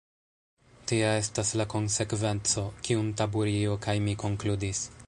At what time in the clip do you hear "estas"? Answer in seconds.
1.17-1.51